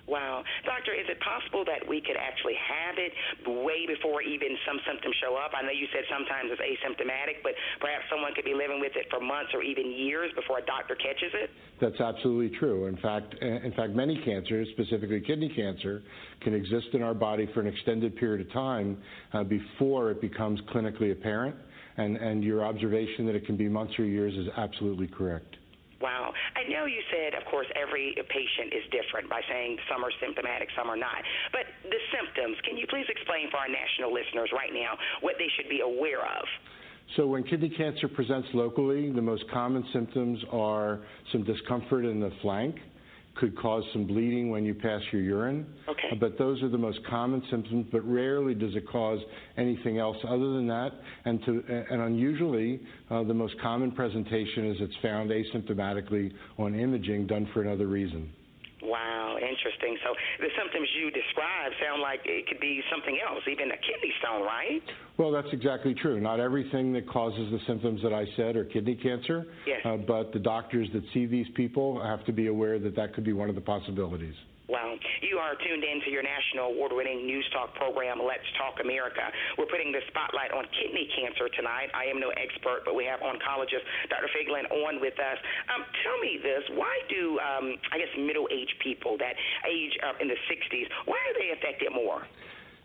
[0.06, 0.44] Wow.
[0.64, 3.10] Doctor, is it possible that we could actually have it
[3.66, 5.50] way before even some symptoms show up?
[5.50, 9.10] I know you said sometimes it's asymptomatic, but perhaps someone could be living with it
[9.10, 11.50] for months or even years before a doctor catches it?
[11.80, 12.86] That's absolutely true.
[12.86, 16.02] In fact, in fact, many cancers, specifically kidney cancer,
[16.40, 18.96] can exist in our body for an extended period of time
[19.34, 21.56] uh, before it becomes clinically apparent.
[21.98, 25.56] And, and your observation that it can be months or years is absolutely correct.
[26.00, 26.32] Wow.
[26.54, 30.68] I know you said, of course, every patient is different by saying some are symptomatic,
[30.76, 31.24] some are not.
[31.52, 35.48] But the symptoms, can you please explain for our national listeners right now what they
[35.56, 36.44] should be aware of?
[37.14, 41.00] So, when kidney cancer presents locally, the most common symptoms are
[41.32, 42.76] some discomfort in the flank,
[43.38, 45.66] could cause some bleeding when you pass your urine.
[45.88, 46.16] Okay.
[46.18, 49.20] But those are the most common symptoms, but rarely does it cause
[49.56, 50.92] anything else other than that.
[51.24, 57.26] And, to, and unusually, uh, the most common presentation is it's found asymptomatically on imaging
[57.26, 58.30] done for another reason.
[58.86, 59.98] Wow, interesting.
[60.04, 64.12] So the symptoms you describe sound like it could be something else, even a kidney
[64.22, 64.82] stone, right?
[65.18, 66.20] Well, that's exactly true.
[66.20, 69.80] Not everything that causes the symptoms that I said are kidney cancer, yes.
[69.84, 73.24] Uh, but the doctors that see these people have to be aware that that could
[73.24, 74.34] be one of the possibilities.
[74.66, 74.98] Wow.
[75.22, 79.22] You are tuned in to your national award winning news talk program, Let's Talk America.
[79.54, 81.94] We're putting the spotlight on kidney cancer tonight.
[81.94, 84.26] I am no expert, but we have oncologist Dr.
[84.34, 85.38] Figlin on with us.
[85.70, 89.38] Um, tell me this why do, um, I guess, middle aged people that
[89.70, 92.26] age up in the 60s, why are they affected more?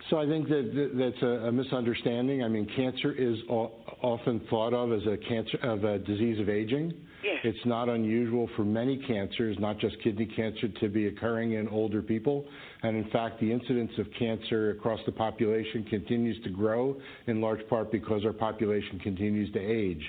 [0.10, 2.44] So I think that that's a, misunderstanding.
[2.44, 6.94] I mean, cancer is often thought of as a cancer of a disease of aging.
[7.24, 7.38] Yes.
[7.44, 12.02] It's not unusual for many cancers, not just kidney cancer, to be occurring in older
[12.02, 12.46] people.
[12.82, 17.66] And in fact, the incidence of cancer across the population continues to grow, in large
[17.68, 20.02] part because our population continues to age.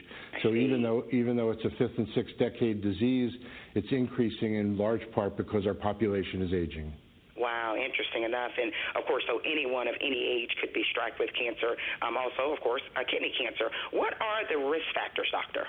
[0.43, 3.33] So even though even though it's a fifth and sixth decade disease,
[3.75, 6.95] it's increasing in large part because our population is aging.
[7.43, 8.55] Wow, interesting enough.
[8.55, 11.75] And of course, so anyone of any age could be struck with cancer.
[11.99, 13.67] Um, also, of course, uh, kidney cancer.
[13.91, 15.67] What are the risk factors, doctor?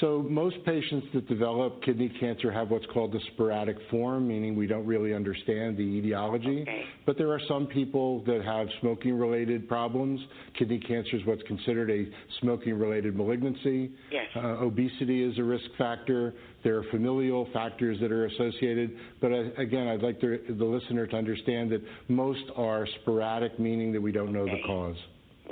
[0.00, 4.66] So most patients that develop kidney cancer have what's called the sporadic form, meaning we
[4.66, 6.62] don't really understand the etiology.
[6.62, 6.84] Okay.
[7.04, 10.18] But there are some people that have smoking-related problems.
[10.58, 12.06] Kidney cancer is what's considered a
[12.40, 13.92] smoking-related malignancy.
[14.10, 14.26] Yes.
[14.34, 16.32] Uh, obesity is a risk factor.
[16.64, 18.96] There are familial factors that are associated.
[19.20, 23.92] But uh, again, I'd like the, the listener to understand that most are sporadic, meaning
[23.92, 24.60] that we don't know okay.
[24.62, 24.96] the cause.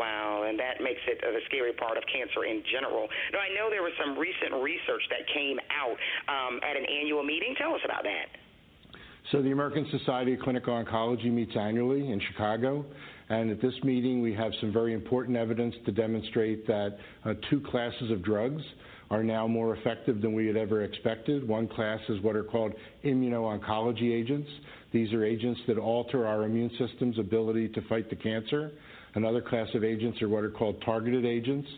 [0.01, 3.07] Wow, and that makes it the scary part of cancer in general.
[3.33, 7.23] Now, I know there was some recent research that came out um, at an annual
[7.23, 7.55] meeting.
[7.59, 8.33] Tell us about that.
[9.31, 12.87] So, the American Society of Clinical Oncology meets annually in Chicago.
[13.29, 17.61] And at this meeting, we have some very important evidence to demonstrate that uh, two
[17.61, 18.62] classes of drugs
[19.11, 21.47] are now more effective than we had ever expected.
[21.47, 22.72] One class is what are called
[23.05, 24.49] immuno-oncology agents.
[24.93, 28.72] These are agents that alter our immune system's ability to fight the cancer.
[29.15, 31.69] Another class of agents are what are called targeted agents.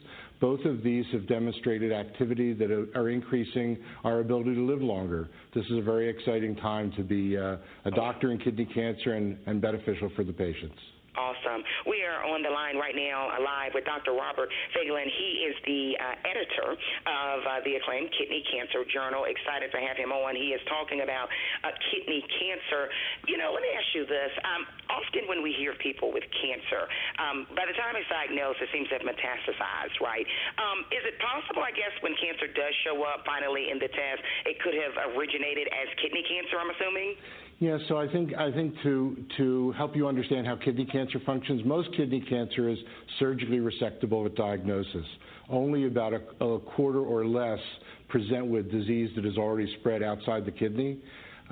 [0.41, 5.29] Both of these have demonstrated activity that are increasing our ability to live longer.
[5.55, 9.39] This is a very exciting time to be uh, a doctor in kidney cancer and,
[9.47, 10.79] and beneficial for the patients.
[11.13, 11.61] Awesome.
[11.85, 14.17] We are on the line right now, live with Dr.
[14.17, 15.05] Robert Figlin.
[15.05, 19.29] He is the uh, editor of uh, the acclaimed Kidney Cancer Journal.
[19.29, 20.33] Excited to have him on.
[20.33, 21.29] He is talking about
[21.69, 22.89] uh, kidney cancer.
[23.29, 24.33] You know, let me ask you this.
[24.41, 26.89] Um, often when we hear people with cancer,
[27.21, 30.25] um, by the time it's diagnosed, it seems to have metastasized, right?
[30.57, 34.25] Um, is it possible, I guess, when cancer does show up finally in the test,
[34.49, 37.21] it could have originated as kidney cancer, I'm assuming?
[37.63, 41.65] Yeah, so I think I think to to help you understand how kidney cancer functions,
[41.65, 42.79] most kidney cancer is
[43.21, 45.07] surgically resectable at diagnosis.
[45.49, 47.61] Only about a, a quarter or less
[48.09, 50.99] present with disease that has already spread outside the kidney.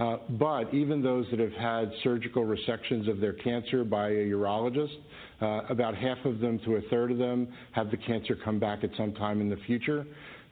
[0.01, 4.97] Uh, but even those that have had surgical resections of their cancer by a urologist,
[5.41, 8.83] uh, about half of them to a third of them have the cancer come back
[8.83, 10.05] at some time in the future.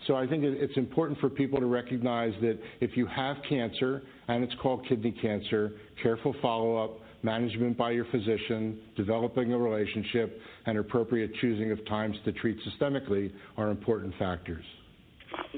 [0.07, 4.45] So I think it's important for people to recognize that if you have cancer and
[4.45, 5.73] it's called kidney cancer,
[6.03, 12.33] careful follow-up, management by your physician, developing a relationship, and appropriate choosing of times to
[12.33, 14.65] treat systemically are important factors.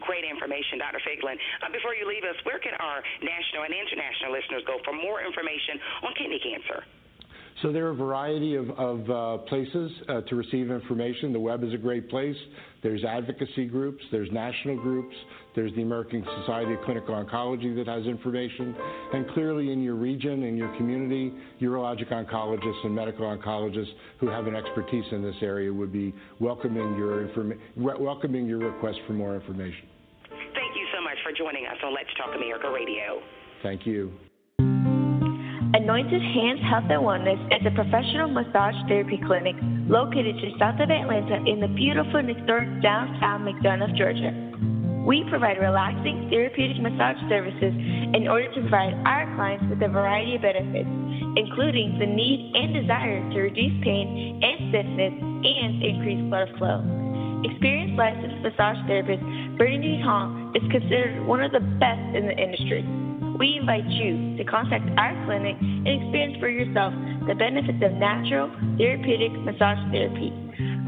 [0.01, 0.99] Great information, Dr.
[1.07, 1.37] Figlin.
[1.63, 5.23] Uh, before you leave us, where can our national and international listeners go for more
[5.23, 6.83] information on kidney cancer?
[7.63, 11.33] So there are a variety of, of uh, places uh, to receive information.
[11.33, 12.37] The web is a great place.
[12.83, 15.15] There's advocacy groups, there's national groups,
[15.55, 18.75] there's the American Society of Clinical Oncology that has information,
[19.13, 24.47] and clearly in your region, in your community, urologic oncologists and medical oncologists who have
[24.47, 29.35] an expertise in this area would be welcoming your informa- welcoming your request for more
[29.35, 29.87] information.
[30.31, 33.21] Thank you so much for joining us on Let's Talk America Radio.
[33.63, 34.30] Thank you.
[35.73, 39.55] Anointed Hands Health and Wellness is a professional massage therapy clinic
[39.87, 44.35] located just south of Atlanta in the beautiful historic downtown McDonough, Georgia.
[45.07, 50.35] We provide relaxing therapeutic massage services in order to provide our clients with a variety
[50.35, 50.91] of benefits,
[51.39, 56.83] including the need and desire to reduce pain and stiffness and increase blood flow.
[57.47, 59.23] Experienced licensed massage therapist
[59.55, 62.83] Brittany Hong is considered one of the best in the industry.
[63.41, 66.93] We invite you to contact our clinic and experience for yourself
[67.27, 70.29] the benefits of natural therapeutic massage therapy.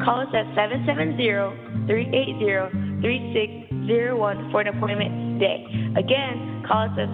[0.05, 0.44] Call us at
[1.88, 5.64] 770-380-3601 for an appointment today.
[5.96, 7.09] Again, call us at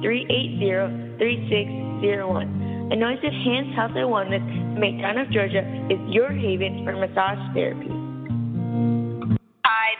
[0.00, 2.88] 770-380-3601.
[2.88, 5.60] Anointed Hands Health and Wellness in McDonough, Georgia
[5.92, 7.92] is your haven for massage therapy.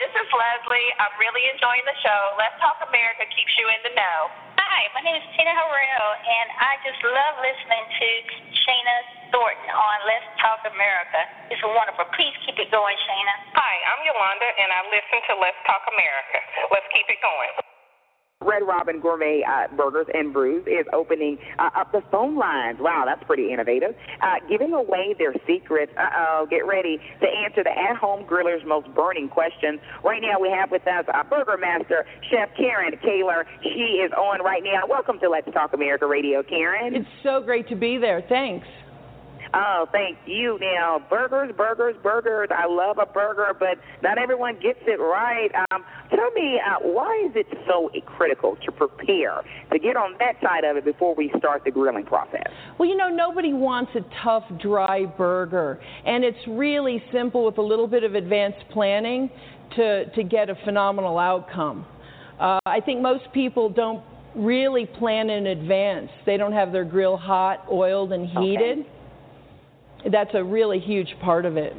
[0.09, 0.89] Hi, this is Leslie.
[1.05, 2.21] I'm really enjoying the show.
[2.41, 4.33] Let's Talk America keeps you in the know.
[4.57, 8.09] Hi, my name is Tina Harrell, and I just love listening to
[8.57, 8.97] Shana
[9.37, 11.21] Thornton on Let's Talk America.
[11.53, 12.09] It's wonderful.
[12.17, 13.53] Please keep it going, Shana.
[13.53, 16.41] Hi, I'm Yolanda, and I listen to Let's Talk America.
[16.73, 17.68] Let's keep it going.
[18.45, 22.79] Red Robin Gourmet uh, Burgers and Brews is opening uh, up the phone lines.
[22.79, 23.97] Wow, that's pretty innovative.
[24.23, 25.91] Uh, giving away their secrets.
[25.99, 29.81] Uh oh, get ready to answer the at home griller's most burning questions.
[30.05, 33.45] Right now, we have with us our Burger Master, Chef Karen Kaler.
[33.65, 34.87] She is on right now.
[34.89, 36.95] Welcome to Let's Talk America Radio, Karen.
[36.95, 38.23] It's so great to be there.
[38.29, 38.69] Thanks.
[39.55, 40.59] Oh, thank you.
[40.61, 42.49] Now, burgers, burgers, burgers.
[42.55, 45.49] I love a burger, but not everyone gets it right.
[45.71, 49.43] Um, tell me, uh, why is it so critical to prepare
[49.73, 52.51] to get on that side of it before we start the grilling process?
[52.79, 57.63] Well, you know, nobody wants a tough, dry burger, and it's really simple with a
[57.63, 59.31] little bit of advanced planning
[59.77, 61.87] to to get a phenomenal outcome.
[62.39, 64.03] Uh, I think most people don't
[64.35, 66.11] really plan in advance.
[66.27, 68.81] They don't have their grill hot, oiled, and heated.
[68.81, 68.89] Okay
[70.11, 71.75] that's a really huge part of it.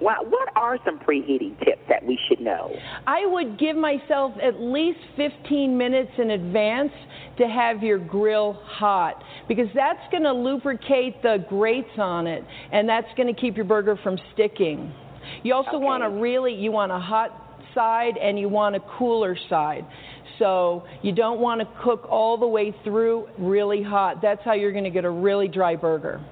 [0.00, 2.74] Well, what are some preheating tips that we should know?
[3.06, 6.92] I would give myself at least 15 minutes in advance
[7.36, 12.88] to have your grill hot because that's going to lubricate the grates on it and
[12.88, 14.92] that's going to keep your burger from sticking.
[15.42, 15.84] You also okay.
[15.84, 17.30] want to really you want a hot
[17.74, 19.86] side and you want a cooler side.
[20.38, 24.22] So you don't want to cook all the way through really hot.
[24.22, 26.24] That's how you're going to get a really dry burger.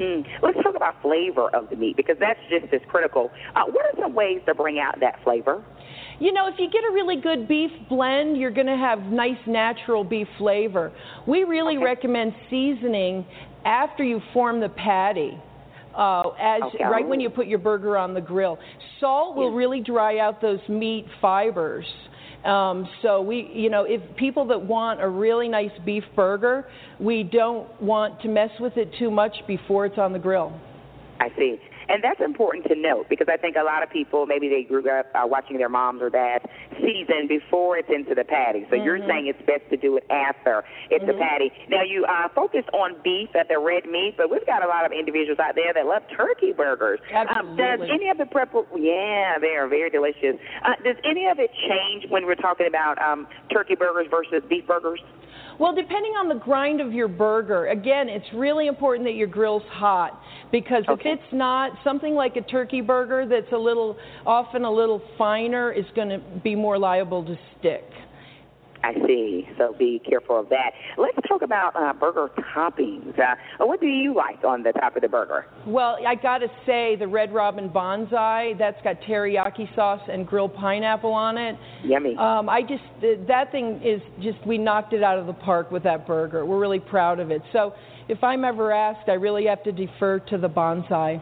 [0.00, 0.26] Mm.
[0.42, 3.30] Let's talk about flavor of the meat because that's just as critical.
[3.54, 5.64] Uh, what are some ways to bring out that flavor?
[6.18, 9.38] You know, if you get a really good beef blend, you're going to have nice
[9.46, 10.92] natural beef flavor.
[11.26, 11.84] We really okay.
[11.84, 13.26] recommend seasoning
[13.64, 15.38] after you form the patty.
[15.94, 16.84] Uh, as okay.
[16.84, 18.58] right when you put your burger on the grill,
[19.00, 19.56] salt will yeah.
[19.56, 21.86] really dry out those meat fibers.
[22.44, 26.66] Um, so we, you know, if people that want a really nice beef burger,
[27.00, 30.58] we don't want to mess with it too much before it's on the grill.
[31.20, 31.56] I see.
[31.88, 34.88] And that's important to note because I think a lot of people maybe they grew
[34.90, 36.44] up uh, watching their moms or dads
[36.80, 38.66] season before it's into the patty.
[38.68, 38.84] So mm-hmm.
[38.84, 41.12] you're saying it's best to do it after it's mm-hmm.
[41.12, 41.52] the patty.
[41.68, 44.84] Now you uh, focus on beef at the red meat, but we've got a lot
[44.84, 47.00] of individuals out there that love turkey burgers.
[47.12, 47.50] Absolutely.
[47.50, 48.52] Um, does any of the prep?
[48.76, 50.38] Yeah, they are very delicious.
[50.64, 54.66] Uh, does any of it change when we're talking about um, turkey burgers versus beef
[54.66, 55.00] burgers?
[55.58, 59.62] Well, depending on the grind of your burger, again, it's really important that your grill's
[59.70, 60.20] hot
[60.52, 61.10] because okay.
[61.10, 63.96] if it's not, something like a turkey burger that's a little,
[64.26, 67.84] often a little finer, is going to be more liable to stick.
[68.86, 69.48] I see.
[69.58, 70.70] So be careful of that.
[70.96, 73.18] Let's talk about uh, burger toppings.
[73.18, 73.34] Uh,
[73.66, 75.46] what do you like on the top of the burger?
[75.66, 78.54] Well, I got to say the Red Robin Banzai.
[78.58, 81.56] That's got teriyaki sauce and grilled pineapple on it.
[81.84, 82.16] Yummy.
[82.16, 82.84] Um, I just
[83.26, 86.46] that thing is just we knocked it out of the park with that burger.
[86.46, 87.42] We're really proud of it.
[87.52, 87.72] So
[88.08, 91.20] if I'm ever asked, I really have to defer to the Banzai.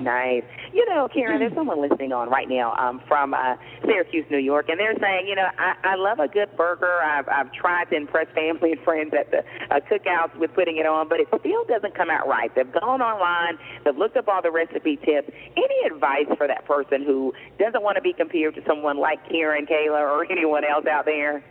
[0.00, 0.42] Nice.
[0.72, 4.68] You know, Karen, there's someone listening on right now um, from uh, Syracuse, New York,
[4.68, 7.00] and they're saying, you know, I, I love a good burger.
[7.02, 10.86] I've, I've tried to impress family and friends at the uh, cookouts with putting it
[10.86, 12.50] on, but it still doesn't come out right.
[12.54, 15.30] They've gone online, they've looked up all the recipe tips.
[15.56, 19.66] Any advice for that person who doesn't want to be compared to someone like Karen,
[19.66, 21.44] Kayla, or anyone else out there?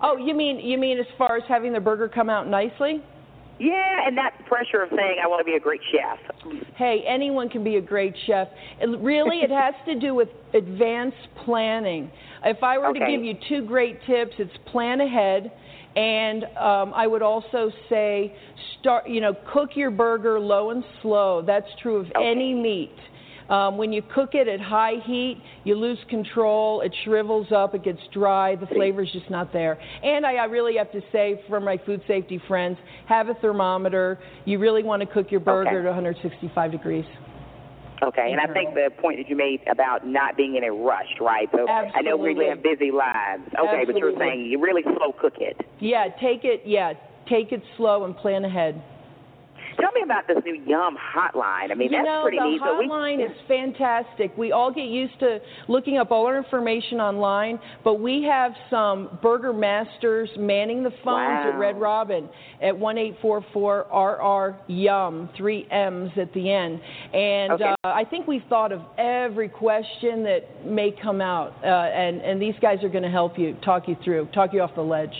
[0.00, 3.02] Oh, you mean you mean as far as having the burger come out nicely?
[3.60, 6.18] Yeah, and that pressure of saying I want to be a great chef.
[6.76, 8.48] Hey, anyone can be a great chef.
[8.80, 12.10] It, really, it has to do with advanced planning.
[12.44, 13.00] If I were okay.
[13.00, 15.50] to give you two great tips, it's plan ahead.
[15.96, 18.36] And um, I would also say,
[18.78, 19.08] start.
[19.08, 21.42] You know, cook your burger low and slow.
[21.44, 22.30] That's true of okay.
[22.30, 22.94] any meat.
[23.48, 26.82] Um, when you cook it at high heat, you lose control.
[26.82, 27.74] It shrivels up.
[27.74, 28.56] It gets dry.
[28.56, 29.80] The flavor's just not there.
[30.02, 32.76] And I, I really have to say, for my food safety friends,
[33.06, 34.18] have a thermometer.
[34.44, 35.82] You really want to cook your burger okay.
[35.82, 37.06] to 165 degrees.
[38.00, 41.08] Okay, and I think the point that you made about not being in a rush,
[41.20, 41.48] right?
[41.50, 41.98] So Absolutely.
[41.98, 43.42] I know we live busy lives.
[43.58, 43.92] Okay, Absolutely.
[43.92, 45.56] but you're saying you really slow cook it.
[45.80, 46.62] Yeah, take it.
[46.64, 46.92] Yeah,
[47.28, 48.80] take it slow and plan ahead.
[49.80, 51.70] Tell me about this new Yum hotline.
[51.70, 52.58] I mean, you that's know, pretty neat.
[52.58, 54.36] the hotline is fantastic.
[54.36, 59.18] We all get used to looking up all our information online, but we have some
[59.22, 61.50] burger masters manning the phones wow.
[61.52, 62.28] at Red Robin
[62.60, 66.80] at one eight four four RR Yum, three M's at the end.
[67.14, 67.74] And okay.
[67.84, 72.42] uh, I think we've thought of every question that may come out, uh, and and
[72.42, 75.14] these guys are going to help you, talk you through, talk you off the ledge.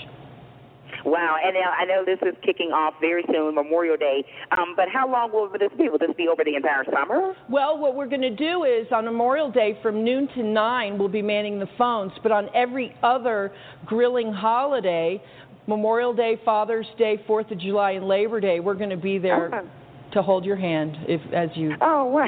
[1.09, 4.24] Wow, and now I know this is kicking off very soon, Memorial Day.
[4.52, 5.88] Um, but how long will this be?
[5.88, 7.34] Will this be over the entire summer?
[7.48, 11.09] Well, what we're going to do is on Memorial Day from noon to nine, we'll
[11.09, 12.12] be manning the phones.
[12.22, 13.52] But on every other
[13.86, 15.22] grilling holiday,
[15.66, 19.54] Memorial Day, Father's Day, Fourth of July, and Labor Day, we're going to be there
[19.54, 19.68] oh.
[20.12, 22.26] to hold your hand if as you oh wow.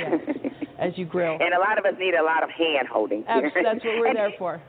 [0.79, 1.37] as you grill.
[1.39, 3.25] And a lot of us need a lot of hand holding.
[3.27, 4.63] That's, that's what we're and, there for.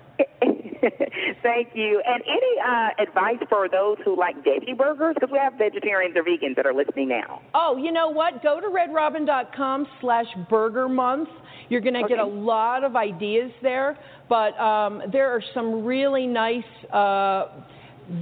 [1.43, 2.01] Thank you.
[2.05, 5.15] And any uh, advice for those who like veggie burgers?
[5.15, 7.41] Because we have vegetarians or vegans that are listening now.
[7.53, 8.41] Oh, you know what?
[8.43, 11.29] Go to redrobin.com slash burger month.
[11.69, 12.15] You're going to okay.
[12.15, 17.45] get a lot of ideas there, but um, there are some really nice uh,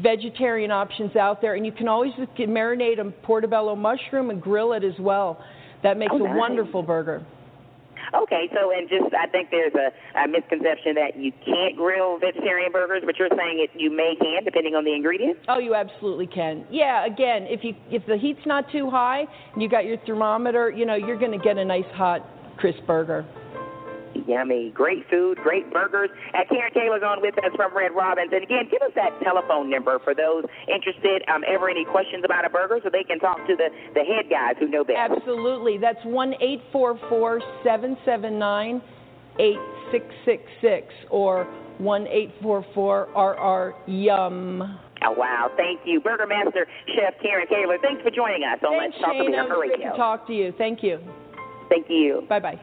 [0.04, 4.84] vegetarian options out there, and you can always marinate a portobello mushroom and grill it
[4.84, 5.44] as well.
[5.82, 6.38] That makes oh, a nice.
[6.38, 7.26] wonderful burger.
[8.14, 12.72] Okay, so and just I think there's a, a misconception that you can't grill vegetarian
[12.72, 15.42] burgers, but you're saying it you may can depending on the ingredients.
[15.48, 16.66] Oh, you absolutely can.
[16.70, 20.70] Yeah, again, if you if the heat's not too high and you got your thermometer,
[20.70, 22.26] you know you're going to get a nice hot
[22.58, 23.26] crisp burger.
[24.28, 24.72] Yummy.
[24.74, 26.10] Great food, great burgers.
[26.34, 28.32] Uh, Karen Taylor's on with us from Red Robins.
[28.34, 32.46] And again, give us that telephone number for those interested, um, ever any questions about
[32.46, 34.98] a burger so they can talk to the, the head guys who know best.
[34.98, 35.78] Absolutely.
[35.78, 38.82] That's 1 844 779
[39.40, 41.46] 8666 or
[41.78, 44.80] 1 844 RR YUM.
[45.06, 45.50] Oh, wow.
[45.56, 46.02] Thank you.
[46.02, 49.28] Burger Master Chef Karen Taylor, thanks for joining us on Let's Talk Shana.
[49.28, 49.92] America Great Radio.
[49.92, 50.54] to talk to you.
[50.58, 51.00] Thank you.
[51.70, 52.26] Thank you.
[52.28, 52.60] Bye bye.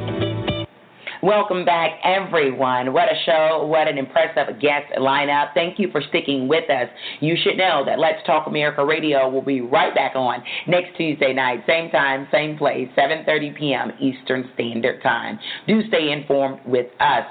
[1.24, 2.92] Welcome back, everyone.
[2.92, 3.66] What a show.
[3.66, 5.54] What an impressive guest lineup.
[5.54, 6.90] Thank you for sticking with us.
[7.22, 11.32] You should know that Let's Talk America Radio will be right back on next Tuesday
[11.32, 13.92] night, same time, same place, 7.30 p.m.
[14.02, 15.40] Eastern Standard Time.
[15.66, 17.24] Do stay informed with us.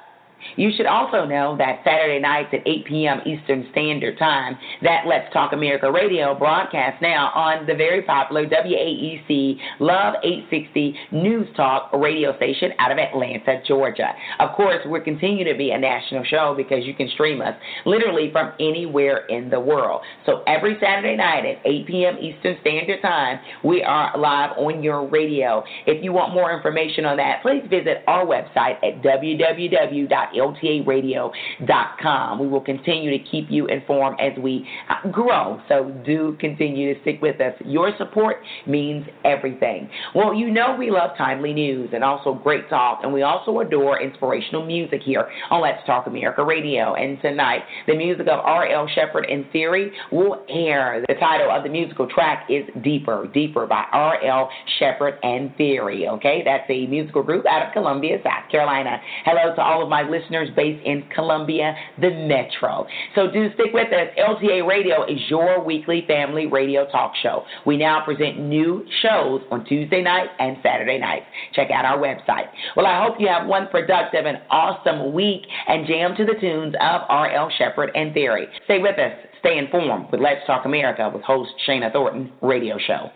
[0.57, 3.21] You should also know that Saturday nights at 8 p.m.
[3.27, 9.57] Eastern Standard Time, that Let's Talk America radio broadcast now on the very popular WAEC
[9.81, 14.13] Love 860 News Talk radio station out of Atlanta, Georgia.
[14.41, 17.55] Of course, we continue to be a national show because you can stream us
[17.87, 20.03] literally from anywhere in the world.
[20.27, 22.19] So every Saturday night at 8 p.m.
[22.19, 25.63] Eastern Standard Time, we are live on your radio.
[25.87, 32.39] If you want more information on that, please visit our website at www ltaradio.com.
[32.39, 35.61] We will continue to keep you informed as we uh, grow.
[35.69, 37.55] So do continue to stick with us.
[37.65, 39.89] Your support means everything.
[40.15, 44.01] Well, you know we love timely news and also great talk, and we also adore
[44.01, 46.95] inspirational music here on Let's Talk America Radio.
[46.95, 48.89] And tonight, the music of R.L.
[48.95, 51.05] Shepherd and Theory will air.
[51.09, 54.51] The title of the musical track is Deeper, Deeper by R.L.
[54.79, 56.09] Shepherd and Theory.
[56.09, 59.01] Okay, that's a musical group out of Columbia, South Carolina.
[59.25, 62.87] Hello to all of my listeners listeners based in Columbia, the Metro.
[63.15, 64.09] So do stick with us.
[64.19, 67.45] LTA Radio is your weekly family radio talk show.
[67.67, 71.27] We now present new shows on Tuesday night and Saturday nights.
[71.55, 72.47] Check out our website.
[72.77, 76.75] Well, I hope you have one productive and awesome week and jam to the tunes
[76.75, 77.51] of R.L.
[77.59, 78.47] Shepherd and Theory.
[78.65, 79.13] Stay with us.
[79.41, 83.11] Stay informed with Let's Talk America with host Shana Thornton Radio Show.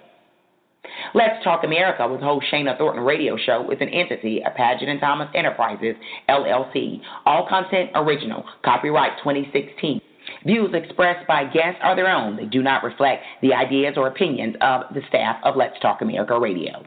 [1.15, 5.01] Let's Talk America with host Shana Thornton Radio Show is an entity of Paget and
[5.01, 5.95] Thomas Enterprises,
[6.29, 7.01] LLC.
[7.25, 8.45] All content original.
[8.65, 10.01] Copyright 2016.
[10.45, 12.37] Views expressed by guests are their own.
[12.37, 16.39] They do not reflect the ideas or opinions of the staff of Let's Talk America
[16.39, 16.85] Radio.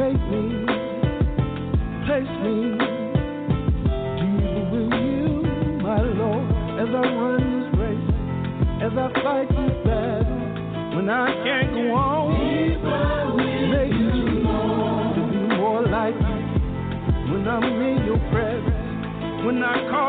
[0.00, 0.66] make me,
[2.06, 2.32] place
[4.70, 5.42] with you,
[5.82, 7.19] my Lord, as I
[9.00, 12.36] I fight this battle when I can't go on.
[13.72, 14.44] Make me
[15.16, 19.46] to be more like you when I'm in your presence.
[19.46, 19.99] When I call